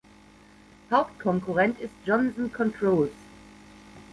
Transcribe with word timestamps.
Hauptkonkurrent 0.89 1.79
ist 1.79 1.93
Johnson 2.07 2.51
Controls. 2.51 3.11